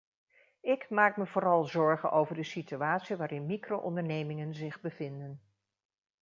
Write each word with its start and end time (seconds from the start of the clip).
Ik 0.61 0.89
maak 0.89 1.17
me 1.17 1.25
vooral 1.27 1.63
zorgen 1.63 2.11
over 2.11 2.35
de 2.35 2.43
situatie 2.43 3.15
waarin 3.15 3.45
micro-ondernemingen 3.45 4.53
zich 4.55 4.81
bevinden. 4.81 5.41